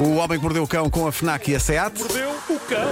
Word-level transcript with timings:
O 0.00 0.14
Homem 0.16 0.38
que 0.38 0.44
Mordeu 0.44 0.62
o 0.62 0.66
Cão 0.68 0.88
com 0.88 1.06
a 1.08 1.12
FNAC 1.12 1.50
e 1.50 1.56
a 1.56 1.60
SEAT. 1.60 1.98
Mordeu 1.98 2.30
o 2.30 2.60
cão. 2.60 2.88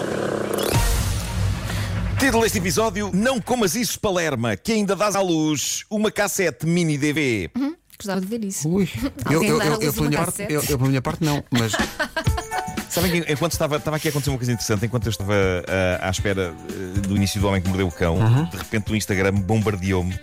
Título 2.19 2.43
deste 2.43 2.59
episódio: 2.59 3.11
Não 3.15 3.41
comas 3.41 3.77
isso, 3.77 4.01
Palerma, 4.01 4.57
que 4.57 4.73
ainda 4.73 4.97
dás 4.97 5.15
à 5.15 5.21
luz 5.21 5.85
uma 5.89 6.11
cassete 6.11 6.67
mini 6.67 6.99
DV. 6.99 7.51
Gostava 7.97 8.21
de 8.21 8.27
ver 8.27 8.45
isso. 8.45 8.69
Ui, 8.69 8.89
eu, 9.31 9.43
eu, 9.43 9.63
eu, 9.63 9.81
eu, 9.83 9.93
pela 9.93 10.09
minha 10.09 10.25
parte, 10.25 10.43
eu, 10.49 10.63
eu, 10.69 10.79
pela 10.79 10.89
minha 10.89 11.03
parte, 11.03 11.25
não, 11.25 11.45
mas 11.51 11.73
Sabem 12.97 13.11
que 13.11 13.33
enquanto 13.33 13.53
estava, 13.53 13.77
estava 13.77 13.97
aqui 13.99 14.09
a 14.09 14.11
acontecer 14.11 14.31
uma 14.31 14.39
coisa 14.39 14.53
interessante, 14.53 14.87
enquanto 14.87 15.05
eu 15.05 15.11
estava 15.11 15.35
ah, 15.69 16.09
à 16.09 16.11
espera 16.11 16.55
ah, 16.57 17.01
do 17.07 17.15
início 17.15 17.39
do 17.39 17.47
Homem 17.47 17.61
que 17.61 17.69
Mordeu 17.69 17.87
o 17.87 17.93
Cão, 17.93 18.19
de 18.51 18.57
repente 18.57 18.91
o 18.91 18.97
Instagram 18.97 19.35
bombardeou-me 19.35 20.19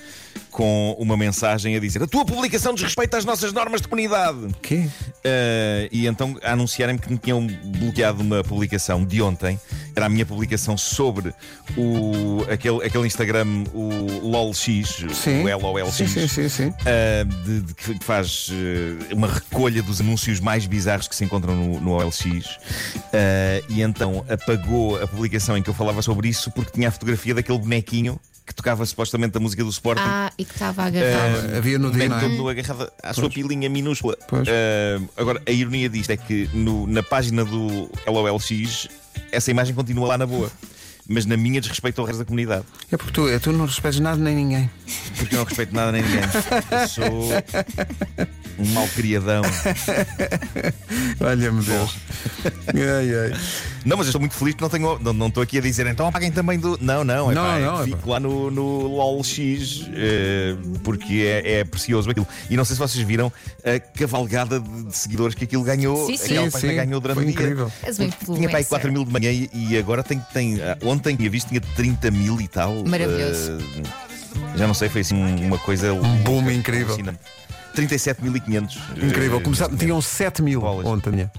com 0.49 0.95
uma 0.97 1.15
mensagem 1.15 1.75
a 1.75 1.79
dizer: 1.79 2.01
A 2.01 2.07
tua 2.07 2.25
publicação 2.25 2.73
desrespeita 2.73 3.17
as 3.17 3.25
nossas 3.25 3.53
normas 3.53 3.79
de 3.79 3.87
comunidade. 3.87 4.47
quê? 4.61 4.89
Uh, 5.25 5.87
e 5.89 6.05
então 6.05 6.35
a 6.43 6.51
anunciarem-me 6.51 6.99
que 6.99 7.09
me 7.09 7.17
tinham 7.17 7.47
bloqueado 7.47 8.21
uma 8.21 8.43
publicação 8.43 9.05
de 9.05 9.21
ontem. 9.21 9.57
Era 9.95 10.07
a 10.07 10.09
minha 10.09 10.25
publicação 10.25 10.75
sobre 10.77 11.33
o, 11.77 12.43
aquele, 12.51 12.83
aquele 12.85 13.05
Instagram, 13.07 13.63
o 13.73 14.27
LOLX, 14.27 14.59
Sim. 15.13 15.43
o 15.43 15.57
LOLX. 15.57 15.93
Sim, 15.93 16.07
sim, 16.07 16.27
sim, 16.27 16.49
sim. 16.49 16.67
uh, 16.69 17.25
de- 17.45 17.61
de 17.61 17.73
que 17.75 17.99
faz 18.03 18.49
uh, 18.49 19.15
uma 19.15 19.27
recolha 19.27 19.81
dos 19.83 20.01
anúncios 20.01 20.39
mais 20.39 20.65
bizarros 20.65 21.07
que 21.07 21.15
se 21.15 21.23
encontram 21.23 21.55
no, 21.55 21.79
no 21.79 21.91
OLX. 21.91 22.23
Uh, 22.25 23.63
e 23.69 23.81
então 23.81 24.25
apagou 24.29 25.01
a 25.01 25.07
publicação 25.07 25.57
em 25.57 25.61
que 25.61 25.69
eu 25.69 25.73
falava 25.73 26.01
sobre 26.01 26.27
isso 26.27 26.49
porque 26.51 26.71
tinha 26.71 26.87
a 26.87 26.91
fotografia 26.91 27.33
daquele 27.35 27.59
bonequinho 27.59 28.19
que 28.45 28.53
tocava 28.53 28.85
supostamente 28.85 29.37
a 29.37 29.39
música 29.39 29.63
do 29.63 29.69
Sporting. 29.69 30.01
Ah, 30.05 30.29
e 30.37 30.43
que 30.43 30.51
estava 30.51 30.83
agarrado. 30.83 31.55
Havia 31.55 31.79
no 31.79 31.89
dia, 31.91 32.03
é? 32.05 32.09
todo 32.19 32.49
agarrado 32.49 32.91
à 33.01 33.13
sua 33.13 33.29
pilinha 33.29 33.69
minúscula. 33.69 34.17
Pois. 34.27 34.45
Ah, 34.49 35.01
agora, 35.15 35.41
a 35.47 35.51
ironia 35.51 35.87
disto 35.87 36.09
é 36.09 36.17
que 36.17 36.49
no- 36.53 36.85
na 36.85 37.01
página 37.01 37.45
do 37.45 37.89
LOLX 38.05 38.89
essa 39.31 39.51
imagem 39.51 39.73
continua 39.73 40.07
lá 40.07 40.17
na 40.17 40.25
boa. 40.25 40.51
Mas 41.07 41.25
na 41.25 41.35
minha 41.35 41.59
desrespeito 41.59 41.99
ao 41.99 42.07
resto 42.07 42.19
da 42.19 42.25
comunidade. 42.25 42.63
É 42.89 42.95
porque 42.95 43.11
tu, 43.11 43.39
tu 43.41 43.51
não 43.51 43.65
respeitas 43.65 43.99
nada 43.99 44.17
nem 44.17 44.35
ninguém. 44.35 44.69
Porque 45.17 45.35
eu 45.35 45.39
não 45.39 45.45
respeito 45.45 45.75
nada 45.75 45.91
nem 45.91 46.01
ninguém. 46.01 46.21
Eu 46.71 46.87
sou 46.87 47.29
um 48.59 48.65
mau 48.73 48.87
criadão. 48.89 49.41
Olha-me 51.19 51.63
Deus. 51.63 51.95
Ai, 52.67 53.31
ai. 53.33 53.39
Não, 53.85 53.97
mas 53.97 54.07
eu 54.07 54.09
estou 54.11 54.19
muito 54.21 54.35
feliz 54.35 54.53
porque 54.55 54.63
não 54.63 54.69
tenho. 54.69 54.99
Não, 54.99 55.13
não 55.13 55.27
estou 55.27 55.43
aqui 55.43 55.57
a 55.57 55.61
dizer 55.61 55.85
então 55.87 56.07
apaguem 56.07 56.31
também 56.31 56.59
do. 56.59 56.77
Não, 56.81 57.03
não, 57.03 57.31
é 57.31 57.35
Não, 57.35 57.43
pá, 57.43 57.59
não, 57.59 57.81
é 57.81 57.85
fico 57.85 58.09
lá 58.09 58.19
no, 58.19 58.49
no 58.49 58.87
LOLX 58.87 59.87
eh, 59.93 60.55
porque 60.83 61.23
é, 61.25 61.59
é 61.59 61.63
precioso 61.63 62.09
aquilo. 62.09 62.27
E 62.49 62.55
não 62.55 62.63
sei 62.63 62.75
se 62.75 62.79
vocês 62.79 63.05
viram 63.05 63.31
a 63.65 63.79
cavalgada 63.79 64.59
de, 64.59 64.83
de 64.83 64.95
seguidores 64.95 65.35
que 65.35 65.43
aquilo 65.43 65.63
ganhou. 65.63 66.05
Sim, 66.07 66.17
sim. 66.17 66.49
Sim, 66.49 66.75
ganhou 66.75 66.99
durante 66.99 67.15
Foi 67.15 67.23
o 67.23 67.27
dia. 67.27 67.35
incrível. 67.35 67.71
Um 68.29 68.35
Tinha 68.35 68.49
para 68.49 68.59
aí 68.59 68.63
influencer. 68.63 68.69
4 68.69 68.91
mil 68.91 69.05
de 69.05 69.11
manhã 69.11 69.31
e, 69.31 69.49
e 69.53 69.77
agora 69.77 70.03
tem, 70.03 70.19
tem. 70.33 70.61
ah, 70.61 70.77
Ontem 70.83 71.15
tinha 71.15 71.29
visto, 71.29 71.49
tinha 71.49 71.61
30 71.61 72.11
mil 72.11 72.39
e 72.39 72.47
tal. 72.47 72.83
Maravilhoso. 72.85 73.57
Ah, 73.57 74.57
já 74.57 74.67
não 74.67 74.73
sei, 74.73 74.89
foi 74.89 75.01
assim 75.01 75.15
uma 75.15 75.57
coisa. 75.57 75.93
Um 75.93 76.17
boom 76.17 76.49
incrível. 76.49 76.97
37.500. 77.75 78.77
Incrível. 79.03 79.39
eh, 79.39 79.43
Começaram, 79.43 79.75
tinham 79.75 80.01
7 80.01 80.41
mil 80.41 80.61
Bolas. 80.61 80.85
ontem. 80.85 81.29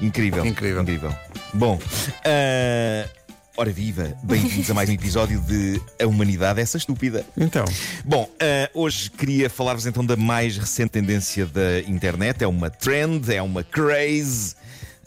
Incrível. 0.00 0.44
Incrível. 0.44 0.82
Incrível. 0.82 1.14
Bom, 1.54 1.78
ah, 2.24 3.08
ora 3.56 3.70
viva, 3.70 4.16
bem-vindos 4.22 4.70
a 4.70 4.74
mais 4.74 4.88
um 4.88 4.92
episódio 4.92 5.40
de 5.42 5.80
A 6.02 6.06
Humanidade 6.06 6.60
essa 6.60 6.76
estúpida. 6.78 7.24
Então, 7.36 7.64
Bom, 8.04 8.28
ah, 8.40 8.70
hoje 8.74 9.10
queria 9.10 9.48
falar-vos 9.50 9.86
então 9.86 10.04
da 10.04 10.16
mais 10.16 10.56
recente 10.56 10.90
tendência 10.90 11.46
da 11.46 11.80
internet. 11.80 12.42
É 12.42 12.46
uma 12.48 12.70
trend, 12.70 13.32
é 13.32 13.42
uma 13.42 13.62
craze. 13.62 14.54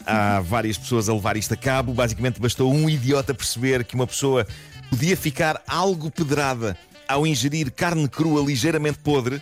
Há 0.05 0.39
várias 0.41 0.77
pessoas 0.77 1.09
a 1.09 1.13
levar 1.13 1.35
isto 1.35 1.55
a 1.55 1.57
cabo. 1.57 1.91
Basicamente, 1.91 2.39
bastou 2.39 2.71
um 2.71 2.87
idiota 2.87 3.33
perceber 3.33 3.83
que 3.83 3.95
uma 3.95 4.05
pessoa 4.05 4.45
podia 4.91 5.17
ficar 5.17 5.59
algo 5.67 6.11
pedrada 6.11 6.77
ao 7.07 7.25
ingerir 7.25 7.71
carne 7.71 8.07
crua 8.07 8.41
ligeiramente 8.45 8.99
podre 8.99 9.41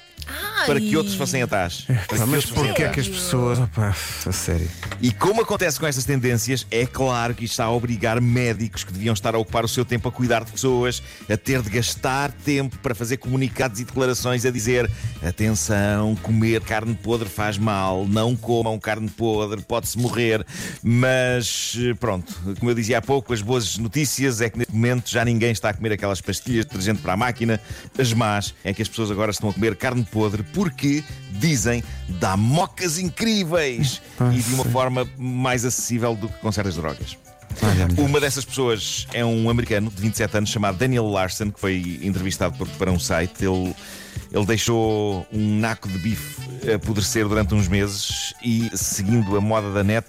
para 0.65 0.79
que 0.79 0.95
outros 0.95 1.15
fossem 1.15 1.41
atrás. 1.41 1.85
Pá, 2.07 2.25
mas 2.25 2.45
porquê 2.45 2.83
é 2.83 2.89
que 2.89 2.99
as 2.99 3.07
pessoas. 3.07 3.59
Opa, 3.59 3.95
a 4.25 4.31
sério. 4.31 4.69
E 5.01 5.11
como 5.11 5.41
acontece 5.41 5.79
com 5.79 5.85
estas 5.85 6.05
tendências, 6.05 6.65
é 6.71 6.85
claro 6.85 7.33
que 7.33 7.45
isto 7.45 7.53
está 7.53 7.65
a 7.65 7.71
obrigar 7.71 8.21
médicos 8.21 8.83
que 8.83 8.91
deviam 8.91 9.13
estar 9.13 9.35
a 9.35 9.37
ocupar 9.37 9.65
o 9.65 9.67
seu 9.67 9.85
tempo 9.85 10.07
a 10.07 10.11
cuidar 10.11 10.43
de 10.43 10.51
pessoas 10.51 11.03
a 11.29 11.37
ter 11.37 11.61
de 11.61 11.69
gastar 11.69 12.31
tempo 12.31 12.77
para 12.79 12.95
fazer 12.95 13.17
comunicados 13.17 13.79
e 13.79 13.85
declarações 13.85 14.45
a 14.45 14.51
dizer: 14.51 14.89
atenção, 15.21 16.15
comer 16.17 16.61
carne 16.61 16.93
podre 16.95 17.29
faz 17.29 17.57
mal, 17.57 18.05
não 18.07 18.35
comam 18.35 18.79
carne 18.79 19.09
podre, 19.09 19.61
pode-se 19.61 19.97
morrer. 19.97 20.45
Mas 20.81 21.75
pronto, 21.99 22.33
como 22.59 22.71
eu 22.71 22.75
dizia 22.75 22.97
há 22.97 23.01
pouco, 23.01 23.33
as 23.33 23.41
boas 23.41 23.77
notícias 23.77 24.41
é 24.41 24.49
que 24.49 24.57
neste 24.57 24.73
momento 24.73 25.09
já 25.09 25.23
ninguém 25.25 25.51
está 25.51 25.69
a 25.69 25.73
comer 25.73 25.93
aquelas 25.93 26.21
pastilhas 26.21 26.65
de 26.65 26.71
detergente 26.71 27.01
para 27.01 27.13
a 27.13 27.17
máquina. 27.17 27.59
As 27.97 28.13
más 28.13 28.53
é 28.63 28.73
que 28.73 28.81
as 28.81 28.87
pessoas 28.87 29.11
agora 29.11 29.31
estão 29.31 29.49
a 29.49 29.53
comer 29.53 29.75
carne 29.75 30.03
podre 30.03 30.43
porque 30.53 31.03
dizem 31.31 31.83
dá 32.07 32.37
mocas 32.37 32.97
incríveis 32.99 34.01
e 34.33 34.41
de 34.41 34.53
uma 34.53 34.65
forma 34.65 35.07
mais 35.17 35.65
acessível 35.65 36.15
do 36.15 36.27
que 36.29 36.37
com 36.39 36.51
certas 36.51 36.75
drogas. 36.75 37.17
Uma 37.99 38.19
dessas 38.19 38.43
pessoas 38.45 39.07
é 39.13 39.23
um 39.23 39.49
americano 39.49 39.91
de 39.93 40.01
27 40.01 40.37
anos 40.37 40.49
chamado 40.49 40.77
Daniel 40.77 41.07
Larson, 41.07 41.51
que 41.51 41.59
foi 41.59 41.99
entrevistado 42.01 42.57
por- 42.57 42.67
para 42.69 42.91
um 42.91 42.97
site. 42.99 43.45
Ele, 43.45 43.75
ele 44.31 44.45
deixou 44.45 45.27
um 45.31 45.59
naco 45.59 45.87
de 45.87 45.97
bife 45.99 46.41
apodrecer 46.73 47.27
durante 47.27 47.53
uns 47.53 47.67
meses 47.67 48.33
e, 48.43 48.71
seguindo 48.75 49.37
a 49.37 49.41
moda 49.41 49.71
da 49.71 49.83
net, 49.83 50.07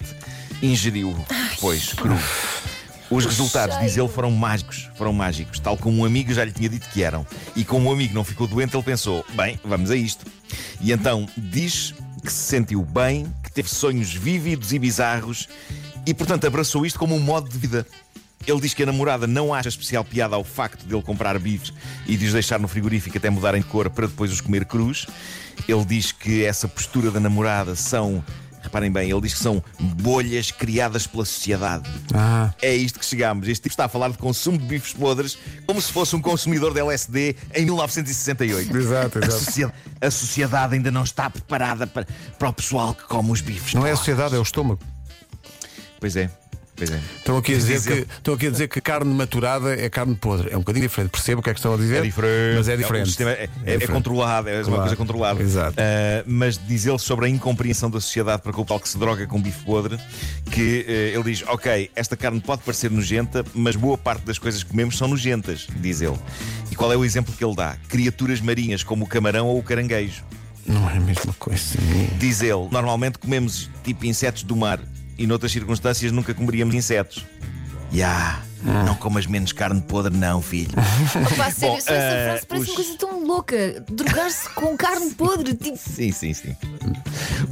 ingeriu 0.61 1.15
depois, 1.51 1.93
cru. 1.93 2.15
Os 3.15 3.25
resultados, 3.25 3.79
diz 3.79 3.95
ele, 3.95 4.09
foram 4.09 4.29
mágicos, 4.29 4.89
foram 4.95 5.13
mágicos, 5.13 5.59
tal 5.59 5.77
como 5.77 6.01
um 6.01 6.05
amigo 6.05 6.33
já 6.33 6.43
lhe 6.43 6.51
tinha 6.51 6.67
dito 6.67 6.89
que 6.89 7.01
eram. 7.01 7.25
E 7.55 7.63
como 7.63 7.89
o 7.89 7.93
amigo 7.93 8.13
não 8.13 8.25
ficou 8.25 8.45
doente, 8.45 8.75
ele 8.75 8.83
pensou: 8.83 9.25
bem, 9.33 9.57
vamos 9.63 9.89
a 9.89 9.95
isto. 9.95 10.25
E 10.81 10.91
então 10.91 11.25
diz 11.37 11.93
que 12.21 12.31
se 12.31 12.43
sentiu 12.43 12.83
bem, 12.83 13.25
que 13.41 13.51
teve 13.51 13.69
sonhos 13.69 14.13
vívidos 14.13 14.73
e 14.73 14.79
bizarros 14.79 15.47
e, 16.05 16.13
portanto, 16.13 16.45
abraçou 16.45 16.85
isto 16.85 16.99
como 16.99 17.15
um 17.15 17.19
modo 17.19 17.49
de 17.49 17.57
vida. 17.57 17.87
Ele 18.45 18.59
diz 18.59 18.73
que 18.73 18.83
a 18.83 18.85
namorada 18.85 19.25
não 19.25 19.53
acha 19.53 19.69
especial 19.69 20.03
piada 20.03 20.35
ao 20.35 20.43
facto 20.43 20.85
de 20.85 20.93
ele 20.93 21.01
comprar 21.01 21.39
bifes 21.39 21.73
e 22.05 22.15
de 22.15 22.25
os 22.25 22.33
deixar 22.33 22.59
no 22.59 22.67
frigorífico 22.67 23.17
até 23.17 23.29
mudarem 23.29 23.61
de 23.61 23.67
cor 23.67 23.89
para 23.89 24.07
depois 24.07 24.31
os 24.31 24.41
comer 24.41 24.65
crus. 24.65 25.07
Ele 25.67 25.85
diz 25.85 26.11
que 26.11 26.43
essa 26.43 26.67
postura 26.67 27.09
da 27.09 27.19
namorada 27.19 27.75
são, 27.75 28.23
reparem 28.75 28.91
bem, 28.91 29.09
ele 29.09 29.21
diz 29.21 29.33
que 29.33 29.39
são 29.39 29.63
bolhas 29.79 30.51
criadas 30.51 31.07
pela 31.07 31.23
sociedade. 31.23 31.89
Ah, 32.13 32.53
É 32.61 32.75
isto 32.75 32.99
que 32.99 33.05
chegamos. 33.05 33.47
Este 33.47 33.63
tipo 33.63 33.73
está 33.73 33.85
a 33.85 33.87
falar 33.89 34.09
de 34.09 34.17
consumo 34.17 34.57
de 34.57 34.65
bifes 34.65 34.91
podres 34.93 35.37
como 35.65 35.81
se 35.81 35.91
fosse 35.91 36.13
um 36.15 36.21
consumidor 36.21 36.73
de 36.73 36.81
LSD 36.81 37.35
em 37.53 37.65
1968. 37.65 38.75
exato, 38.77 39.19
A, 39.19 39.25
exato. 39.25 39.43
socie- 39.45 39.71
a 40.01 40.11
sociedade 40.11 40.75
ainda 40.75 40.91
não 40.91 41.03
está 41.03 41.29
preparada 41.29 41.87
para, 41.87 42.05
para 42.37 42.49
o 42.49 42.53
pessoal 42.53 42.93
que 42.93 43.03
come 43.05 43.31
os 43.31 43.39
bifes. 43.41 43.73
Não 43.73 43.85
é 43.87 43.91
a 43.91 43.95
sociedade, 43.95 44.35
é 44.35 44.39
o 44.39 44.41
estômago. 44.43 44.81
Pois 45.99 46.15
é, 46.17 46.29
pois 46.75 46.91
é. 46.91 46.99
Estão 47.17 47.37
aqui, 47.37 47.53
a 47.53 47.57
dizer 47.57 47.73
Diz 47.73 47.87
ele. 47.87 48.05
que, 48.05 48.11
estão 48.13 48.33
aqui 48.33 48.47
a 48.47 48.49
dizer 48.51 48.67
que 48.67 48.81
carne 48.81 49.13
maturada 49.13 49.73
é 49.79 49.89
carne 49.89 50.15
podre. 50.15 50.49
É 50.51 50.55
um 50.55 50.59
bocadinho 50.59 50.87
diferente. 50.87 51.11
Percebo 51.11 51.39
o 51.39 51.43
que 51.43 51.49
é 51.49 51.53
que 51.53 51.59
estão 51.59 51.73
a 51.73 51.77
dizer. 51.77 51.97
É 51.97 52.01
diferente. 52.01 52.55
Mas 52.57 52.67
é 52.69 52.77
diferente. 52.77 53.07
sistema 53.07 53.31
é, 53.31 53.33
é- 53.33 53.43
é 53.43 53.47
diferente. 53.73 53.91
controlado, 53.91 54.49
é 54.49 54.55
uma 54.57 54.63
Claro. 54.63 54.81
coisa 54.81 54.95
controlada. 54.95 55.41
Exato. 55.41 55.75
Ah, 55.79 56.23
mas 56.25 56.59
diz 56.67 56.85
ele 56.85 56.99
sobre 56.99 57.25
a 57.25 57.29
incompreensão 57.29 57.89
da 57.89 57.99
sociedade 57.99 58.41
para 58.41 58.51
com 58.53 58.61
o 58.61 58.65
tal 58.65 58.79
que 58.79 58.89
se 58.89 58.97
droga 58.97 59.25
com 59.27 59.41
bife 59.41 59.63
podre, 59.65 59.97
que 60.51 60.85
eh, 60.87 61.11
ele 61.13 61.23
diz: 61.23 61.43
Ok, 61.47 61.89
esta 61.95 62.15
carne 62.17 62.39
pode 62.41 62.61
parecer 62.63 62.91
nojenta, 62.91 63.43
mas 63.53 63.75
boa 63.75 63.97
parte 63.97 64.23
das 64.25 64.37
coisas 64.37 64.63
que 64.63 64.69
comemos 64.69 64.97
são 64.97 65.07
nojentas, 65.07 65.67
diz 65.77 66.01
ele. 66.01 66.17
E 66.71 66.75
qual 66.75 66.91
é 66.91 66.97
o 66.97 67.05
exemplo 67.05 67.33
que 67.33 67.43
ele 67.43 67.55
dá? 67.55 67.77
Criaturas 67.87 68.41
marinhas 68.41 68.83
como 68.83 69.05
o 69.05 69.07
camarão 69.07 69.47
ou 69.47 69.57
o 69.59 69.63
caranguejo. 69.63 70.23
Não 70.67 70.89
é 70.89 70.97
a 70.97 70.99
mesma 70.99 71.33
coisa. 71.37 71.77
Diz 72.19 72.41
ele: 72.41 72.67
Normalmente 72.71 73.19
comemos 73.19 73.69
tipo 73.83 74.05
insetos 74.05 74.41
do 74.43 74.55
mar 74.55 74.79
e 75.17 75.25
noutras 75.25 75.51
circunstâncias 75.51 76.11
nunca 76.11 76.33
comeríamos 76.33 76.75
insetos. 76.75 77.25
Ya, 77.91 78.44
não 78.65 78.95
comas 78.95 79.25
menos 79.25 79.51
carne 79.51 79.81
podre, 79.81 80.15
não, 80.15 80.41
filho. 80.41 80.71
Opa, 81.33 81.51
sério, 81.51 81.75
Bom, 81.75 81.81
só 81.81 81.91
essa 81.91 81.91
eh, 81.93 82.29
frase 82.31 82.45
parece 82.47 82.63
os- 82.63 82.69
uma 82.69 82.75
coisa 82.75 82.97
tão 82.97 83.23
louca. 83.27 83.85
Drogar-se 83.89 84.49
com 84.49 84.75
carne 84.77 85.11
podre. 85.13 85.53
Tipo, 85.53 85.77
Sim, 85.77 86.11
sim, 86.11 86.33
sim. 86.33 86.55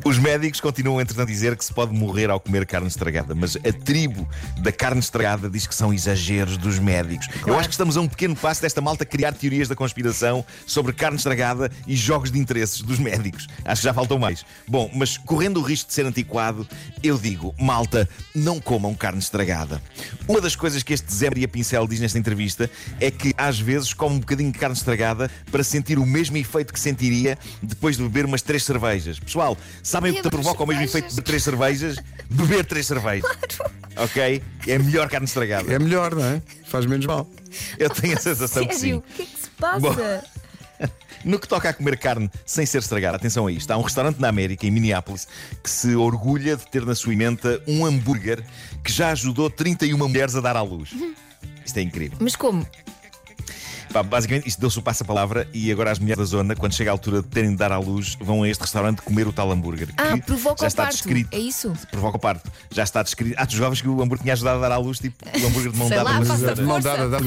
Os 0.04 0.18
médicos 0.18 0.60
continuam, 0.60 1.00
entretanto, 1.00 1.24
a 1.27 1.31
dizer 1.31 1.56
que 1.56 1.63
se 1.63 1.74
pode 1.74 1.94
morrer 1.94 2.30
ao 2.30 2.39
comer 2.39 2.65
carne 2.65 2.88
estragada, 2.88 3.33
mas 3.36 3.56
a 3.56 3.71
tribo 3.83 4.27
da 4.60 4.71
carne 4.71 5.00
estragada 5.00 5.50
diz 5.50 5.65
que 5.68 5.75
são 5.75 5.94
exageros 5.94 6.57
dos 6.57 6.80
médicos. 6.80 7.27
Eu 7.45 7.57
acho 7.57 7.69
que 7.69 7.74
estamos 7.74 7.95
a 7.98 8.01
um 8.01 8.07
pequeno 8.07 8.36
passo 8.36 8.62
desta 8.62 8.81
malta 8.81 9.06
criar 9.06 9.33
teorias 9.33 9.68
da 9.68 9.75
conspiração 9.75 10.44
sobre 10.66 10.94
carne 10.94 11.18
estragada 11.18 11.71
e 11.88 11.95
jogos 11.95 12.31
de 12.31 12.39
interesses 12.39 12.81
dos 12.81 13.00
médicos. 13.00 13.48
Acho 13.63 13.81
que 13.81 13.88
já 13.88 13.94
faltou 13.94 14.18
mais. 14.19 14.45
Bom, 14.68 14.89
mas 14.94 15.18
correndo 15.18 15.57
o 15.59 15.63
risco 15.63 15.88
de 15.88 15.94
ser 15.94 16.06
antiquado, 16.06 16.68
eu 17.01 17.18
digo, 17.18 17.54
malta, 17.59 18.07
não 18.36 18.59
comam 18.59 18.94
carne 18.94 19.19
estragada. 19.19 19.81
Uma 20.27 20.42
das 20.42 20.56
coisas 20.56 20.83
que 20.83 20.94
este 20.94 21.03
este 21.04 21.14
Zé 21.14 21.30
Maria 21.30 21.48
Pincel 21.48 21.88
diz 21.88 22.00
nesta 22.00 22.18
entrevista 22.18 22.70
é 23.00 23.12
que 23.12 23.34
às 23.38 23.60
vezes 23.60 23.94
come 23.94 24.16
um 24.16 24.20
bocadinho 24.20 24.52
de 24.52 24.58
carne 24.58 24.76
estragada 24.76 25.30
para 25.52 25.64
sentir 25.64 26.00
o 26.00 26.06
mesmo 26.06 26.38
efeito 26.38 26.74
que 26.74 26.80
sentiria 26.80 27.38
depois 27.62 27.98
de 27.98 28.04
beber 28.04 28.26
umas 28.26 28.42
três 28.42 28.64
cervejas. 28.64 29.20
Pessoal, 29.20 29.58
sabem 29.82 30.12
o 30.12 30.16
que 30.16 30.22
te 30.22 30.30
provoca 30.30 30.64
o 30.64 30.68
mesmo 30.68 30.84
efeito 30.84 31.14
de 31.14 31.22
três 31.22 31.44
cervejas? 31.44 31.98
Beber 32.30 32.66
três 32.66 32.88
cervejas. 32.88 33.30
Ok? 33.96 34.42
É 34.68 34.80
melhor 34.80 35.10
carne 35.10 35.26
estragada. 35.26 35.72
É 35.72 35.78
melhor, 35.78 36.16
não 36.16 36.24
é? 36.24 36.42
Faz 36.66 36.86
menos 36.86 37.06
mal. 37.06 37.30
Eu 37.78 37.90
tenho 37.90 38.18
a 38.18 38.20
sensação 38.20 38.66
que 38.66 38.74
sim. 38.74 38.80
Sério, 38.80 38.98
o 38.98 39.02
que 39.02 39.22
é 39.22 39.26
que 39.26 39.40
se 39.40 39.50
passa? 39.50 39.80
Bom. 39.80 40.32
No 41.24 41.39
que 41.39 41.47
toca 41.47 41.69
a 41.69 41.74
comer 41.74 41.97
carne 41.97 42.30
sem 42.45 42.65
ser 42.65 42.80
estragada, 42.80 43.15
atenção 43.15 43.47
a 43.47 43.51
isto. 43.51 43.71
Há 43.71 43.77
um 43.77 43.81
restaurante 43.81 44.19
na 44.19 44.27
América, 44.27 44.68
em 44.68 44.71
Minneapolis, 44.71 45.25
que 45.63 45.69
se 45.69 45.95
orgulha 45.95 46.57
de 46.57 46.68
ter 46.68 46.85
na 46.85 46.94
sua 46.95 47.13
emenda 47.13 47.63
um 47.65 47.85
hambúrguer 47.85 48.44
que 48.83 48.91
já 48.91 49.12
ajudou 49.12 49.50
31 49.50 49.97
mulheres 49.97 50.35
a 50.35 50.41
dar 50.41 50.57
à 50.57 50.62
luz. 50.62 50.89
Isto 51.65 51.77
é 51.77 51.81
incrível. 51.81 52.18
Mas 52.19 52.35
como? 52.35 52.68
Pá, 53.94 54.01
basicamente, 54.01 54.48
isto 54.48 54.60
deu-se 54.60 54.80
o 54.80 54.81
passo-palavra 54.81 55.48
e 55.54 55.72
agora 55.72 55.92
as 55.92 56.00
mulheres 56.00 56.18
da 56.18 56.25
zona, 56.25 56.56
quando 56.56 56.74
chega 56.74 56.90
a 56.90 56.94
altura 56.94 57.22
de 57.22 57.28
terem 57.28 57.51
de 57.51 57.57
dar 57.57 57.72
à 57.72 57.78
luz, 57.78 58.18
vão 58.19 58.42
a 58.42 58.50
este 58.50 58.62
restaurante 58.62 59.04
comer 59.04 59.28
o 59.28 59.31
tal 59.31 59.51
hambúrguer. 59.51 59.90
Ah, 59.98 60.13
que 60.13 60.22
provoca 60.24 60.62
já 60.62 60.66
o 60.66 60.68
está 60.68 60.84
parto. 60.84 60.95
descrito. 60.95 61.30
É 61.31 61.38
isso? 61.40 61.72
Provoca 61.92 62.18
o 62.18 62.19
parto. 62.19 62.51
Já 62.72 62.81
está 62.81 63.04
descrito. 63.04 63.36
Ah, 63.38 63.45
tu 63.45 63.56
jovens 63.56 63.81
que 63.81 63.88
o 63.88 64.01
hambúrguer 64.01 64.24
tinha 64.24 64.34
ajudado 64.34 64.57
a 64.57 64.68
dar 64.68 64.74
à 64.74 64.78
luz, 64.80 64.98
tipo 64.98 65.16
o 65.24 65.45
hambúrguer 65.45 65.72
de 65.72 65.78
mão 65.78 65.88
Sei 65.88 65.98
dada. 65.98 66.10
lá, 66.10 66.19
mas- 66.19 66.42
Exato. 66.42 66.62
Mão 66.63 66.80
dada, 66.81 67.18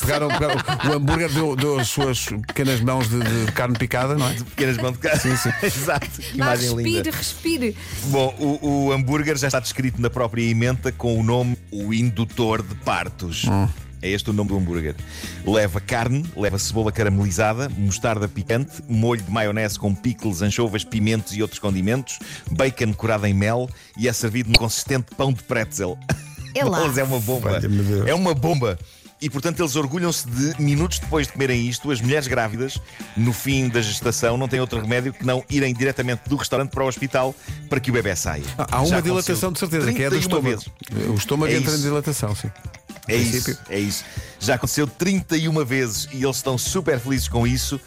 pegaram, 0.00 0.28
pegaram- 0.28 0.90
o 0.90 0.92
hambúrguer 0.94 1.30
deu, 1.30 1.54
deu 1.56 1.78
as 1.78 1.88
suas 1.88 2.24
pequenas 2.24 2.80
mãos 2.80 3.06
de, 3.06 3.18
de 3.20 3.52
carne 3.52 3.76
picada, 3.78 4.14
não 4.16 4.26
é? 4.26 4.32
Pequenas 4.34 4.78
mãos 4.78 4.92
de 4.92 4.98
carne. 5.00 5.20
Sim, 5.20 5.36
sim. 5.36 5.50
Exato. 5.62 6.08
Vá, 6.20 6.24
imagem 6.34 6.68
respire, 6.74 6.90
linda. 6.94 7.10
respire. 7.10 7.76
Bom, 8.04 8.34
o, 8.38 8.86
o 8.86 8.92
hambúrguer 8.92 9.36
já 9.36 9.48
está 9.48 9.60
descrito 9.60 10.00
na 10.00 10.08
própria 10.08 10.42
emenda 10.42 10.90
com 10.90 11.20
o 11.20 11.22
nome 11.22 11.58
O 11.70 11.92
Indutor 11.92 12.62
de 12.62 12.74
Partos. 12.76 13.44
É 14.04 14.10
este 14.10 14.28
o 14.28 14.34
nome 14.34 14.50
do 14.50 14.58
hambúrguer. 14.58 14.94
Leva 15.46 15.80
carne, 15.80 16.26
leva 16.36 16.58
cebola 16.58 16.92
caramelizada, 16.92 17.70
mostarda 17.70 18.28
picante, 18.28 18.82
molho 18.86 19.22
de 19.22 19.30
maionese 19.30 19.78
com 19.78 19.94
picles, 19.94 20.42
anchovas, 20.42 20.84
pimentos 20.84 21.34
e 21.34 21.40
outros 21.40 21.58
condimentos, 21.58 22.18
bacon 22.50 22.92
curado 22.92 23.24
em 23.26 23.32
mel 23.32 23.66
e 23.96 24.06
é 24.06 24.12
servido 24.12 24.50
num 24.50 24.56
consistente 24.56 25.06
pão 25.16 25.32
de 25.32 25.42
pretzel. 25.42 25.98
É 26.54 26.62
lá. 26.64 26.80
É 26.94 27.02
uma 27.02 27.18
bomba. 27.18 27.58
É 28.06 28.14
uma 28.14 28.34
bomba. 28.34 28.78
E 29.22 29.30
portanto 29.30 29.60
eles 29.60 29.74
orgulham-se 29.74 30.28
de, 30.28 30.60
minutos 30.62 30.98
depois 30.98 31.26
de 31.26 31.32
comerem 31.32 31.66
isto, 31.66 31.90
as 31.90 31.98
mulheres 32.02 32.26
grávidas, 32.28 32.78
no 33.16 33.32
fim 33.32 33.68
da 33.70 33.80
gestação, 33.80 34.36
não 34.36 34.46
têm 34.46 34.60
outro 34.60 34.78
remédio 34.78 35.14
que 35.14 35.24
não 35.24 35.42
irem 35.48 35.72
diretamente 35.72 36.28
do 36.28 36.36
restaurante 36.36 36.70
para 36.72 36.84
o 36.84 36.86
hospital 36.88 37.34
para 37.70 37.80
que 37.80 37.90
o 37.90 37.94
bebê 37.94 38.14
saia. 38.14 38.44
Há 38.58 38.80
uma 38.80 38.86
Já 38.88 39.00
dilatação 39.00 39.50
de 39.50 39.58
certeza, 39.58 39.90
que 39.94 40.02
é 40.02 40.10
do 40.10 40.18
31 40.18 40.20
estômago. 40.20 40.48
vezes. 40.50 41.08
O 41.08 41.14
estômago 41.14 41.52
É 41.52 41.56
entra 41.56 41.70
em 41.70 41.74
isso. 41.74 41.82
dilatação, 41.84 42.34
sim. 42.34 42.50
É 43.08 43.14
princípio. 43.16 43.52
isso, 43.52 43.60
é 43.68 43.78
isso. 43.78 44.04
Já 44.40 44.54
aconteceu 44.54 44.86
31 44.86 45.64
vezes 45.64 46.08
e 46.12 46.22
eles 46.24 46.36
estão 46.36 46.56
super 46.56 46.98
felizes 46.98 47.28
com 47.28 47.46
isso. 47.46 47.80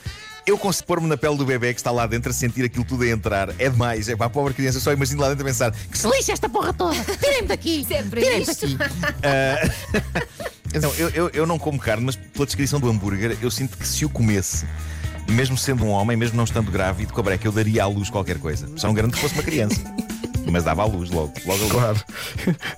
Eu 0.45 0.57
consigo 0.57 0.87
pôr-me 0.87 1.07
na 1.07 1.17
pele 1.17 1.35
do 1.35 1.45
bebê 1.45 1.73
que 1.73 1.79
está 1.79 1.91
lá 1.91 2.07
dentro 2.07 2.29
a 2.31 2.33
sentir 2.33 2.63
aquilo 2.63 2.85
tudo 2.85 3.03
a 3.03 3.07
entrar. 3.09 3.49
É 3.59 3.69
demais, 3.69 4.07
é 4.07 4.15
para 4.15 4.27
a 4.27 4.29
pobre 4.29 4.53
criança. 4.53 4.79
Só 4.79 4.93
imagino 4.93 5.19
lá 5.21 5.27
dentro 5.27 5.43
a 5.43 5.47
pensar 5.47 5.71
que 5.71 5.97
se 5.97 6.07
lixa 6.07 6.31
esta 6.31 6.47
porra 6.47 6.71
toda. 6.71 6.95
Tirem-me 7.21 7.47
daqui. 7.49 7.83
Sempre 7.87 8.21
Tirem-me 8.21 8.43
isto. 8.43 8.77
daqui. 8.77 8.95
Ah, 9.23 9.69
então, 10.73 10.93
eu, 10.97 11.09
eu, 11.09 11.29
eu 11.33 11.45
não 11.45 11.59
como 11.59 11.77
carne, 11.77 12.05
mas 12.05 12.15
pela 12.15 12.45
descrição 12.45 12.79
do 12.79 12.89
hambúrguer, 12.89 13.37
eu 13.41 13.51
sinto 13.51 13.77
que 13.77 13.85
se 13.85 14.05
o 14.05 14.09
comesse, 14.09 14.65
mesmo 15.27 15.57
sendo 15.57 15.83
um 15.83 15.89
homem, 15.89 16.15
mesmo 16.15 16.37
não 16.37 16.45
estando 16.45 16.71
grávido, 16.71 17.11
com 17.11 17.19
a 17.19 17.23
breca, 17.23 17.45
eu 17.45 17.51
daria 17.51 17.83
à 17.83 17.87
luz 17.87 18.09
qualquer 18.09 18.39
coisa. 18.39 18.69
Só 18.77 18.87
não 18.87 18.93
garanto 18.93 19.15
que 19.15 19.19
fosse 19.19 19.33
uma 19.33 19.43
criança. 19.43 19.81
Mas 20.51 20.63
dava 20.63 20.83
à 20.83 20.85
luz 20.85 21.09
logo. 21.09 21.33
logo, 21.45 21.63
logo. 21.63 21.69
Claro. 21.69 22.03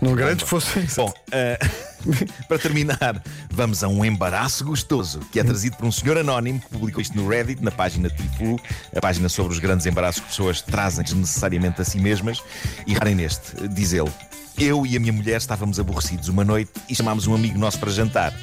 Não 0.02 0.16
garanto 0.16 0.44
que 0.44 0.50
fosse 0.50 0.80
isso. 0.80 0.96
Bom, 0.98 1.14
eh, 1.32 1.60
para 2.48 2.60
terminar, 2.60 3.22
vamos 3.52 3.84
a 3.84 3.88
um 3.88 4.04
embaraço 4.04 4.66
gostoso 4.66 5.20
que 5.32 5.40
é 5.40 5.44
trazido 5.44 5.78
por 5.78 5.86
um 5.86 5.92
senhor 5.92 6.18
anónimo 6.18 6.60
que 6.60 6.70
publicou 6.70 7.02
isto 7.02 7.16
no 7.16 7.28
Reddit, 7.28 7.64
na 7.64 7.72
página 7.72 8.10
Tiflu, 8.10 8.60
a 8.96 9.02
página 9.02 9.30
sobre 9.30 9.54
os 9.54 9.60
grandes 9.60 9.86
embaraços 9.86 10.22
que 10.22 10.28
pessoas 10.28 10.62
trazem 10.62 11.04
desnecessariamente 11.04 11.82
a 11.82 11.86
si 11.86 12.00
mesmas. 12.00 12.42
E 12.88 12.94
reparem 12.94 13.16
neste, 13.16 13.68
diz 13.68 13.94
ele. 13.94 14.12
Eu 14.58 14.86
e 14.86 14.98
a 14.98 15.00
minha 15.00 15.14
mulher 15.14 15.38
estávamos 15.38 15.80
aborrecidos 15.80 16.28
uma 16.28 16.44
noite 16.44 16.72
e 16.90 16.96
chamámos 16.96 17.28
um 17.28 17.34
amigo 17.34 17.58
nosso 17.58 17.80
para 17.80 17.92
jantar. 17.92 18.34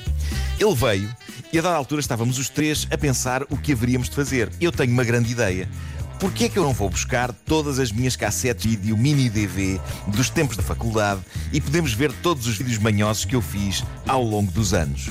Ele 0.58 0.75
veio 0.75 1.14
e 1.52 1.58
a 1.58 1.62
dada 1.62 1.76
altura 1.76 2.00
estávamos 2.00 2.38
os 2.38 2.49
três 2.49 2.87
a 2.90 2.96
pensar 2.96 3.43
o 3.50 3.56
que 3.56 3.73
haveríamos 3.73 4.08
de 4.08 4.17
fazer. 4.17 4.50
Eu 4.61 4.73
tenho 4.73 4.93
uma 4.93 5.05
grande 5.05 5.31
ideia. 5.31 5.69
Porquê 6.18 6.44
é 6.44 6.48
que 6.48 6.58
eu 6.58 6.62
não 6.62 6.72
vou 6.72 6.88
buscar 6.88 7.32
todas 7.32 7.78
as 7.78 7.92
minhas 7.92 8.16
cassetes 8.16 8.62
de 8.62 8.76
vídeo 8.76 8.96
mini 8.96 9.28
DV 9.28 9.80
dos 10.08 10.30
tempos 10.30 10.56
da 10.56 10.62
faculdade 10.62 11.20
e 11.52 11.60
podemos 11.60 11.92
ver 11.92 12.10
todos 12.22 12.46
os 12.46 12.56
vídeos 12.56 12.78
manhosos 12.78 13.24
que 13.24 13.36
eu 13.36 13.42
fiz 13.42 13.84
ao 14.08 14.22
longo 14.22 14.50
dos 14.50 14.72
anos? 14.72 15.10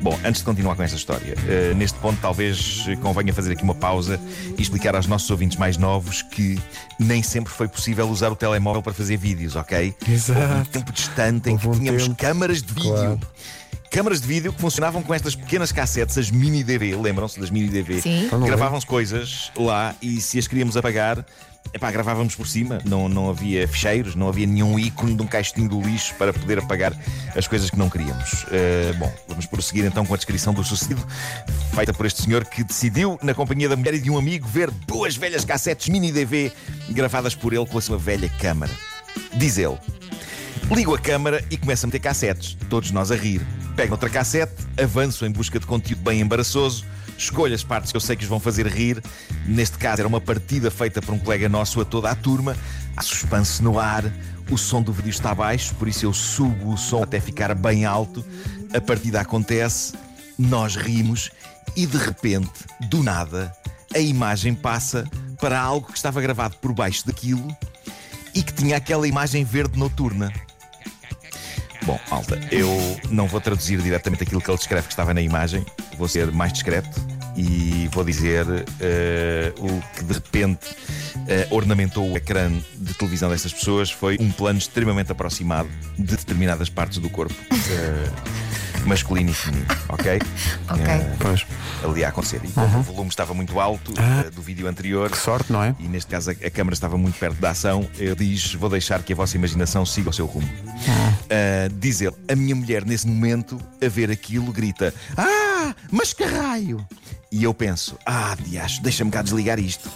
Bom, 0.00 0.18
antes 0.22 0.40
de 0.40 0.44
continuar 0.44 0.76
com 0.76 0.82
esta 0.82 0.96
história, 0.96 1.34
eh, 1.46 1.72
neste 1.74 1.98
ponto 1.98 2.20
talvez 2.20 2.84
eh, 2.88 2.96
convenha 2.96 3.32
fazer 3.32 3.52
aqui 3.52 3.62
uma 3.62 3.74
pausa 3.74 4.20
e 4.56 4.60
explicar 4.60 4.94
aos 4.94 5.06
nossos 5.06 5.30
ouvintes 5.30 5.56
mais 5.56 5.78
novos 5.78 6.20
que 6.20 6.60
nem 6.98 7.22
sempre 7.22 7.52
foi 7.52 7.68
possível 7.68 8.06
usar 8.08 8.30
o 8.30 8.36
telemóvel 8.36 8.82
para 8.82 8.92
fazer 8.92 9.16
vídeos, 9.16 9.56
ok? 9.56 9.94
Exato. 10.06 10.40
Houve 10.40 10.60
um 10.60 10.64
tempo 10.64 10.92
distante 10.92 11.48
em 11.48 11.52
Houve 11.52 11.70
que 11.70 11.78
tínhamos 11.78 12.02
tempo. 12.02 12.16
câmaras 12.16 12.62
de 12.62 12.72
vídeo. 12.74 12.92
Claro. 12.92 13.20
Câmaras 13.94 14.20
de 14.20 14.26
vídeo 14.26 14.52
que 14.52 14.60
funcionavam 14.60 15.04
com 15.04 15.14
estas 15.14 15.36
pequenas 15.36 15.70
cassetes, 15.70 16.18
as 16.18 16.28
mini 16.28 16.64
DV, 16.64 16.96
lembram-se 16.96 17.38
das 17.38 17.48
mini 17.48 17.68
DV? 17.68 18.00
Sim. 18.00 18.28
Eu 18.30 18.38
não 18.40 18.46
Gravavam-se 18.48 18.84
coisas 18.84 19.52
lá 19.56 19.94
e 20.02 20.20
se 20.20 20.36
as 20.36 20.48
queríamos 20.48 20.76
apagar, 20.76 21.24
epá, 21.72 21.92
gravávamos 21.92 22.34
por 22.34 22.44
cima. 22.48 22.80
Não, 22.84 23.08
não 23.08 23.30
havia 23.30 23.68
ficheiros, 23.68 24.16
não 24.16 24.28
havia 24.28 24.48
nenhum 24.48 24.76
ícone 24.80 25.14
de 25.14 25.22
um 25.22 25.28
caixotinho 25.28 25.68
do 25.68 25.80
lixo 25.80 26.12
para 26.16 26.32
poder 26.32 26.58
apagar 26.58 26.92
as 27.36 27.46
coisas 27.46 27.70
que 27.70 27.78
não 27.78 27.88
queríamos. 27.88 28.44
Eh, 28.50 28.92
bom, 28.98 29.12
vamos 29.28 29.46
prosseguir 29.46 29.84
então 29.84 30.04
com 30.04 30.12
a 30.12 30.16
descrição 30.16 30.52
do 30.52 30.64
sucedido, 30.64 31.06
feita 31.72 31.94
por 31.94 32.04
este 32.04 32.20
senhor 32.20 32.44
que 32.44 32.64
decidiu, 32.64 33.16
na 33.22 33.32
companhia 33.32 33.68
da 33.68 33.76
mulher 33.76 33.94
e 33.94 34.00
de 34.00 34.10
um 34.10 34.18
amigo, 34.18 34.44
ver 34.48 34.72
duas 34.88 35.14
velhas 35.14 35.44
cassetes 35.44 35.88
mini 35.88 36.10
DV 36.10 36.50
gravadas 36.90 37.36
por 37.36 37.52
ele 37.52 37.64
com 37.64 37.78
a 37.78 37.80
sua 37.80 37.96
velha 37.96 38.28
câmara. 38.40 38.72
Diz 39.34 39.56
ele. 39.56 39.78
Ligo 40.68 40.96
a 40.96 40.98
câmara 40.98 41.44
e 41.48 41.56
começo 41.56 41.84
a 41.84 41.86
meter 41.86 42.00
cassetes, 42.00 42.56
todos 42.68 42.90
nós 42.90 43.12
a 43.12 43.14
rir. 43.14 43.40
Pego 43.76 43.94
outra 43.94 44.08
cassete, 44.08 44.54
avanço 44.80 45.26
em 45.26 45.32
busca 45.32 45.58
de 45.58 45.66
conteúdo 45.66 46.02
bem 46.02 46.20
embaraçoso, 46.20 46.84
escolho 47.18 47.54
as 47.54 47.64
partes 47.64 47.90
que 47.90 47.96
eu 47.96 48.00
sei 48.00 48.14
que 48.14 48.22
os 48.22 48.28
vão 48.28 48.38
fazer 48.38 48.68
rir. 48.68 49.02
Neste 49.46 49.78
caso 49.78 50.00
era 50.00 50.08
uma 50.08 50.20
partida 50.20 50.70
feita 50.70 51.02
por 51.02 51.12
um 51.12 51.18
colega 51.18 51.48
nosso 51.48 51.80
a 51.80 51.84
toda 51.84 52.08
a 52.08 52.14
turma. 52.14 52.56
Há 52.96 53.02
suspense 53.02 53.60
no 53.60 53.80
ar, 53.80 54.04
o 54.48 54.56
som 54.56 54.80
do 54.80 54.92
vídeo 54.92 55.10
está 55.10 55.34
baixo, 55.34 55.74
por 55.74 55.88
isso 55.88 56.06
eu 56.06 56.12
subo 56.12 56.72
o 56.72 56.78
som 56.78 57.02
até 57.02 57.18
ficar 57.18 57.52
bem 57.54 57.84
alto. 57.84 58.24
A 58.72 58.80
partida 58.80 59.20
acontece, 59.20 59.94
nós 60.38 60.76
rimos 60.76 61.30
e 61.74 61.84
de 61.84 61.96
repente, 61.96 62.52
do 62.88 63.02
nada, 63.02 63.52
a 63.92 63.98
imagem 63.98 64.54
passa 64.54 65.04
para 65.40 65.60
algo 65.60 65.88
que 65.88 65.96
estava 65.96 66.20
gravado 66.20 66.56
por 66.58 66.72
baixo 66.72 67.04
daquilo 67.04 67.48
e 68.32 68.40
que 68.40 68.52
tinha 68.52 68.76
aquela 68.76 69.08
imagem 69.08 69.44
verde 69.44 69.76
noturna. 69.76 70.32
Bom, 71.84 72.00
malta, 72.10 72.40
eu 72.50 72.70
não 73.10 73.26
vou 73.26 73.40
traduzir 73.40 73.78
diretamente 73.80 74.22
aquilo 74.22 74.40
que 74.40 74.50
ele 74.50 74.56
descreve 74.56 74.86
que 74.86 74.92
estava 74.92 75.12
na 75.12 75.20
imagem, 75.20 75.64
vou 75.98 76.08
ser 76.08 76.32
mais 76.32 76.52
discreto 76.52 76.98
e 77.36 77.88
vou 77.92 78.02
dizer 78.02 78.46
eh, 78.80 79.52
o 79.58 79.82
que 79.94 80.04
de 80.04 80.14
repente 80.14 80.74
eh, 81.28 81.46
ornamentou 81.50 82.10
o 82.10 82.16
ecrã 82.16 82.50
de 82.74 82.94
televisão 82.94 83.28
destas 83.28 83.52
pessoas. 83.52 83.90
Foi 83.90 84.16
um 84.18 84.30
plano 84.30 84.58
extremamente 84.58 85.12
aproximado 85.12 85.68
de 85.98 86.16
determinadas 86.16 86.70
partes 86.70 86.98
do 86.98 87.10
corpo. 87.10 87.34
eh, 87.52 88.10
masculino 88.88 89.30
e 89.30 89.34
feminino, 89.34 89.66
ok? 89.88 90.20
Ok. 90.70 90.84
Eh, 90.86 91.16
Pois. 91.18 91.46
ali 91.84 92.04
a 92.04 92.08
acontecer. 92.08 92.40
E 92.44 92.48
como 92.48 92.78
o 92.78 92.82
volume 92.82 93.08
estava 93.08 93.34
muito 93.34 93.58
alto 93.60 93.92
eh, 93.98 94.30
do 94.30 94.40
vídeo 94.42 94.66
anterior, 94.66 95.10
Que 95.10 95.18
sorte, 95.18 95.52
não 95.52 95.62
é? 95.62 95.74
e 95.78 95.86
neste 95.88 96.10
caso 96.10 96.30
a, 96.30 96.32
a 96.32 96.50
câmara 96.50 96.74
estava 96.74 96.96
muito 96.96 97.18
perto 97.18 97.36
da 97.40 97.50
ação, 97.50 97.88
ele 97.98 98.14
diz: 98.14 98.54
Vou 98.54 98.68
deixar 98.70 99.02
que 99.02 99.12
a 99.12 99.16
vossa 99.16 99.36
imaginação 99.36 99.84
siga 99.86 100.10
o 100.10 100.12
seu 100.12 100.26
rumo. 100.26 100.48
Ah, 101.30 101.68
diz 101.72 102.00
ele: 102.00 102.14
A 102.28 102.34
minha 102.36 102.54
mulher, 102.54 102.84
nesse 102.84 103.06
momento, 103.06 103.60
a 103.84 103.88
ver 103.88 104.10
aquilo, 104.10 104.52
grita: 104.52 104.92
Ah, 105.16 105.74
mas 105.90 106.12
que 106.12 106.24
raio! 106.24 106.86
E 107.30 107.42
eu 107.44 107.52
penso: 107.52 107.96
Ah, 108.06 108.36
diacho, 108.40 108.82
deixa-me 108.82 109.10
cá 109.10 109.22
desligar 109.22 109.58
isto. 109.58 109.90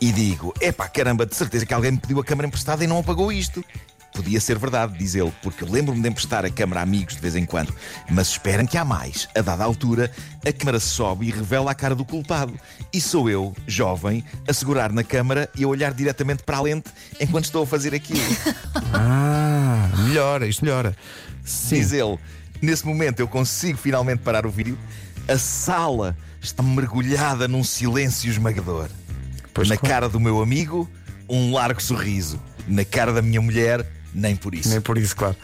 E 0.00 0.10
digo: 0.12 0.52
Epá, 0.60 0.88
caramba, 0.88 1.24
de 1.26 1.34
certeza 1.36 1.64
que 1.66 1.72
alguém 1.74 1.92
me 1.92 1.98
pediu 1.98 2.18
a 2.20 2.24
câmara 2.24 2.46
emprestada 2.48 2.82
e 2.82 2.86
não 2.86 2.98
apagou 2.98 3.30
isto. 3.32 3.64
Podia 4.12 4.40
ser 4.40 4.58
verdade, 4.58 4.98
diz 4.98 5.14
ele, 5.14 5.32
porque 5.42 5.64
lembro-me 5.64 6.02
de 6.02 6.08
emprestar 6.08 6.44
a 6.44 6.50
câmara 6.50 6.80
a 6.80 6.82
amigos 6.82 7.14
de 7.14 7.20
vez 7.20 7.34
em 7.34 7.46
quando. 7.46 7.74
Mas 8.10 8.28
esperem 8.28 8.66
que 8.66 8.76
há 8.76 8.84
mais. 8.84 9.26
A 9.34 9.40
dada 9.40 9.64
altura, 9.64 10.10
a 10.46 10.52
câmara 10.52 10.78
sobe 10.78 11.26
e 11.28 11.30
revela 11.30 11.70
a 11.70 11.74
cara 11.74 11.94
do 11.94 12.04
culpado. 12.04 12.52
E 12.92 13.00
sou 13.00 13.30
eu, 13.30 13.56
jovem, 13.66 14.22
a 14.46 14.52
segurar 14.52 14.92
na 14.92 15.02
câmara 15.02 15.48
e 15.56 15.64
a 15.64 15.68
olhar 15.68 15.94
diretamente 15.94 16.42
para 16.42 16.58
a 16.58 16.62
lente 16.62 16.90
enquanto 17.18 17.46
estou 17.46 17.62
a 17.62 17.66
fazer 17.66 17.94
aquilo. 17.94 18.20
Ah, 18.94 19.88
melhora, 20.04 20.46
isto 20.46 20.64
melhora. 20.64 20.94
Sim. 21.44 21.76
Diz 21.76 21.92
ele. 21.92 22.18
Nesse 22.60 22.86
momento 22.86 23.20
eu 23.20 23.26
consigo 23.26 23.78
finalmente 23.78 24.18
parar 24.20 24.46
o 24.46 24.50
vídeo. 24.50 24.78
A 25.26 25.38
sala 25.38 26.16
está 26.40 26.62
mergulhada 26.62 27.48
num 27.48 27.64
silêncio 27.64 28.30
esmagador. 28.30 28.88
Pois 29.54 29.68
Na 29.68 29.76
claro. 29.76 29.94
cara 29.94 30.08
do 30.08 30.20
meu 30.20 30.42
amigo, 30.42 30.88
um 31.28 31.52
largo 31.54 31.82
sorriso. 31.82 32.40
Na 32.68 32.84
cara 32.84 33.12
da 33.12 33.22
minha 33.22 33.40
mulher, 33.40 33.84
nem 34.14 34.36
por 34.36 34.54
isso. 34.54 34.68
Nem 34.68 34.80
por 34.80 34.98
isso, 34.98 35.14
claro. 35.16 35.36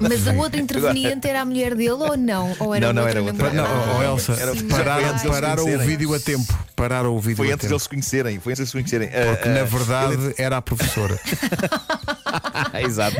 Mas 0.00 0.26
a 0.26 0.32
outra 0.32 0.58
interveniente 0.58 1.28
era 1.28 1.42
a 1.42 1.44
mulher 1.44 1.74
dele 1.74 1.90
ou 1.90 2.16
não? 2.16 2.56
Ou 2.60 2.74
era 2.74 2.86
Não, 2.86 3.02
não, 3.02 3.06
era 3.08 3.22
outra. 3.22 3.50
Não, 3.50 3.64
oh, 3.64 4.00
Ah, 4.00 4.04
Elsa, 4.06 4.32
Era- 4.32 4.52
pararam, 5.34 5.64
o 5.66 5.78
vídeo 5.80 6.14
a 6.14 6.18
tempo. 6.18 6.58
Pararam 6.74 7.14
o 7.14 7.20
vídeo 7.20 7.36
Foi 7.36 7.50
a 7.50 7.54
antes 7.54 7.62
tempo. 7.64 7.68
deles 7.72 7.82
se 7.82 7.88
conhecerem. 7.90 8.40
Foi 8.40 8.52
antes 8.54 8.58
deles 8.58 8.70
se 8.70 8.76
conhecerem. 8.76 9.08
Porque 9.34 9.48
Ah, 9.48 9.52
na 9.52 9.64
verdade 9.64 10.34
era 10.38 10.56
a 10.56 10.62
professora. 10.62 11.20
Exato. 12.84 13.16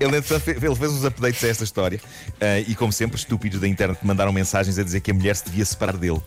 Ele, 0.00 0.16
entretanto, 0.16 0.42
fe- 0.44 0.56
ele 0.66 0.74
fez 0.74 0.90
uns 0.92 1.04
updates 1.04 1.44
a 1.44 1.48
esta 1.48 1.64
história 1.64 2.00
ah, 2.40 2.58
e, 2.60 2.74
como 2.74 2.92
sempre, 2.92 3.16
estúpidos 3.18 3.60
da 3.60 3.68
internet 3.68 3.98
mandaram 4.02 4.32
mensagens 4.32 4.78
a 4.78 4.82
dizer 4.82 5.00
que 5.00 5.10
a 5.10 5.14
mulher 5.14 5.36
se 5.36 5.44
devia 5.44 5.64
separar 5.64 5.96
dele. 5.96 6.20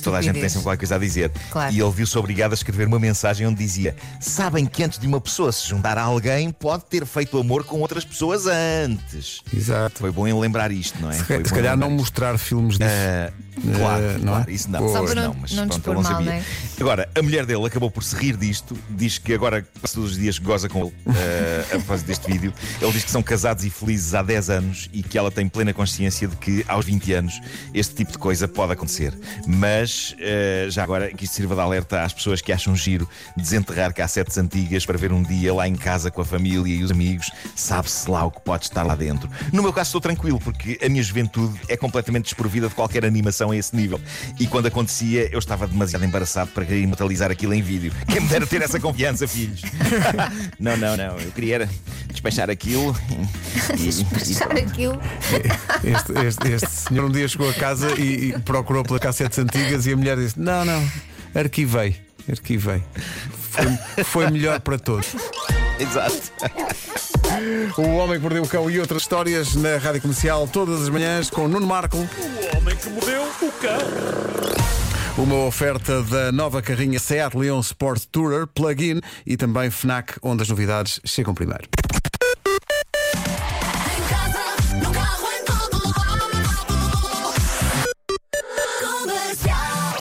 Toda 0.00 0.18
a 0.18 0.22
gente 0.22 0.40
tem 0.40 0.48
sempre 0.48 0.62
qualquer 0.64 0.78
coisa 0.78 0.96
a 0.96 0.98
dizer. 0.98 1.30
Claro. 1.50 1.72
E 1.74 1.80
ele 1.80 1.90
viu-se 1.90 2.16
obrigado 2.18 2.52
a 2.52 2.54
escrever 2.54 2.86
uma 2.86 2.98
mensagem 2.98 3.46
onde 3.46 3.58
dizia: 3.58 3.94
Sabem 4.20 4.66
que 4.66 4.82
antes 4.82 4.98
de 4.98 5.06
uma 5.06 5.20
pessoa 5.20 5.52
se 5.52 5.68
juntar 5.68 5.98
a 5.98 6.02
alguém, 6.02 6.50
pode 6.50 6.84
ter 6.86 7.04
feito 7.06 7.38
amor 7.38 7.64
com 7.64 7.80
outras 7.80 8.04
pessoas 8.04 8.46
antes. 8.46 9.40
Exato. 9.54 9.98
Foi 10.00 10.10
bom 10.10 10.26
em 10.26 10.32
lembrar 10.38 10.70
isto, 10.72 11.00
não 11.00 11.10
é? 11.10 11.14
Se, 11.14 11.24
Foi 11.24 11.36
se 11.44 11.52
em 11.52 11.54
calhar 11.56 11.76
não 11.76 11.90
mostrar 11.90 12.36
filmes 12.38 12.78
disso. 12.78 12.90
Ah, 12.90 13.32
claro, 13.76 14.02
não 14.02 14.32
é? 14.32 14.36
claro, 14.36 14.50
isso 14.50 14.70
não. 14.70 14.78
Pois. 14.80 14.92
Só 14.92 15.04
isso 15.04 15.12
para 15.14 15.22
não- 15.24 15.34
mas 15.40 15.52
não 15.52 15.68
pronto, 15.68 15.86
ele 15.88 15.94
não 15.96 16.02
mal, 16.02 16.12
sabia. 16.12 16.26
não 16.26 16.38
é? 16.38 16.44
Agora, 16.80 17.08
a 17.14 17.22
mulher 17.22 17.46
dele 17.46 17.66
acabou 17.66 17.90
por 17.90 18.02
se 18.02 18.16
rir 18.16 18.36
disto, 18.36 18.76
diz 18.90 19.18
que 19.18 19.32
agora 19.34 19.62
quase 19.80 19.94
todos 19.94 20.12
os 20.12 20.16
dias 20.18 20.38
goza 20.38 20.68
com 20.68 20.80
ele 20.86 20.92
eh, 21.16 21.64
a 21.66 21.76
propósito 21.76 22.06
deste 22.06 22.30
vídeo. 22.32 22.52
Ele 22.80 22.92
diz 22.92 23.04
que 23.04 23.10
são 23.10 23.22
casados 23.22 23.64
e 23.64 23.70
felizes 23.70 24.14
há 24.14 24.22
10 24.22 24.50
anos 24.50 24.88
e 24.92 25.02
que 25.02 25.16
ela 25.18 25.30
tem 25.30 25.48
plena 25.48 25.72
consciência 25.72 26.26
de 26.26 26.36
que 26.36 26.64
aos 26.66 26.84
20 26.86 27.12
anos 27.12 27.40
este 27.74 27.94
tipo 27.94 28.12
de 28.12 28.18
coisa 28.18 28.48
pode 28.48 28.72
acontecer. 28.72 29.12
Mas 29.46 29.81
eh, 30.18 30.66
já 30.70 30.82
agora 30.82 31.12
que 31.12 31.24
isto 31.24 31.34
sirva 31.34 31.54
de 31.54 31.60
alerta 31.60 32.02
às 32.02 32.12
pessoas 32.12 32.40
que 32.40 32.52
acham 32.52 32.74
giro 32.76 33.08
desenterrar 33.36 33.92
cassetes 33.94 34.38
antigas 34.38 34.84
para 34.86 34.96
ver 34.98 35.12
um 35.12 35.22
dia 35.22 35.52
lá 35.54 35.66
em 35.68 35.74
casa 35.74 36.10
com 36.10 36.20
a 36.20 36.24
família 36.24 36.74
e 36.74 36.82
os 36.82 36.90
amigos, 36.90 37.30
sabe-se 37.56 38.10
lá 38.10 38.24
o 38.24 38.30
que 38.30 38.40
pode 38.40 38.64
estar 38.64 38.82
lá 38.82 38.94
dentro. 38.94 39.28
No 39.52 39.62
meu 39.62 39.72
caso 39.72 39.88
estou 39.88 40.00
tranquilo, 40.00 40.38
porque 40.38 40.78
a 40.84 40.88
minha 40.88 41.02
juventude 41.02 41.58
é 41.68 41.76
completamente 41.76 42.24
desprovida 42.24 42.68
de 42.68 42.74
qualquer 42.74 43.04
animação 43.04 43.50
a 43.50 43.56
esse 43.56 43.74
nível. 43.74 44.00
E 44.38 44.46
quando 44.46 44.66
acontecia, 44.66 45.28
eu 45.32 45.38
estava 45.38 45.66
demasiado 45.66 46.04
embaraçado 46.04 46.50
para 46.52 46.64
querer 46.64 46.80
imortalizar 46.82 47.30
aquilo 47.30 47.54
em 47.54 47.62
vídeo. 47.62 47.92
Quem 48.06 48.20
me 48.20 48.28
dera 48.28 48.46
ter 48.46 48.62
essa 48.62 48.78
confiança, 48.80 49.26
filhos? 49.26 49.62
não, 50.58 50.76
não, 50.76 50.96
não. 50.96 51.18
Eu 51.18 51.30
queria 51.32 51.52
era 51.54 51.68
despachar 52.08 52.48
aquilo 52.50 52.96
e, 53.78 53.88
e 53.88 54.04
Deixar 54.24 54.50
aquilo. 54.52 55.00
Este, 55.84 56.12
este- 56.26 56.48
este 56.52 56.70
senhor 56.70 57.04
um 57.04 57.10
dia 57.10 57.26
chegou 57.28 57.48
a 57.50 57.54
casa 57.54 57.90
e, 58.00 58.30
e 58.30 58.38
procurou 58.40 58.82
pelas 58.82 59.00
cassetes 59.00 59.38
antigas 59.72 59.86
e 59.86 59.92
a 59.92 59.96
mulher 59.96 60.16
disse: 60.16 60.38
Não, 60.38 60.64
não, 60.64 60.90
arquivei, 61.34 61.96
arquivei. 62.28 62.82
Foi, 63.50 64.04
foi 64.04 64.30
melhor 64.30 64.60
para 64.60 64.78
todos. 64.78 65.14
Exato. 65.78 66.32
O 67.78 67.96
Homem 67.96 68.16
que 68.16 68.22
Mordeu 68.22 68.42
o 68.42 68.48
Cão 68.48 68.70
e 68.70 68.78
outras 68.78 69.02
histórias 69.02 69.54
na 69.54 69.78
Rádio 69.78 70.02
Comercial 70.02 70.46
todas 70.46 70.82
as 70.82 70.88
manhãs 70.88 71.30
com 71.30 71.48
Nuno 71.48 71.66
Marco. 71.66 71.96
O 71.96 72.56
homem 72.56 72.76
que 72.76 72.88
mordeu 72.90 73.22
o 73.22 73.52
cão. 73.52 75.22
Uma 75.22 75.46
oferta 75.46 76.02
da 76.02 76.32
nova 76.32 76.62
carrinha 76.62 76.98
Seat 76.98 77.36
Leon 77.36 77.60
Sport 77.60 78.04
Tourer 78.10 78.46
Plug-in 78.46 79.00
e 79.26 79.36
também 79.36 79.70
FNAC, 79.70 80.14
onde 80.22 80.42
as 80.42 80.48
novidades 80.48 81.00
chegam 81.04 81.34
primeiro. 81.34 81.68